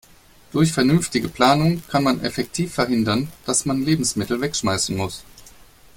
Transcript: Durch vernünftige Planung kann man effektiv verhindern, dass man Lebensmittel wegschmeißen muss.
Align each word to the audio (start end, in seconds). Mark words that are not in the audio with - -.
Durch 0.51 0.71
vernünftige 0.73 1.29
Planung 1.29 1.83
kann 1.89 2.03
man 2.03 2.21
effektiv 2.21 2.73
verhindern, 2.73 3.31
dass 3.45 3.65
man 3.65 3.83
Lebensmittel 3.85 4.41
wegschmeißen 4.41 4.97
muss. 4.97 5.21